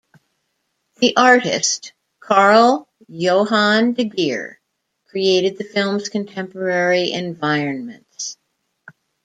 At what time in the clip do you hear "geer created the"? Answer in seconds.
4.05-5.63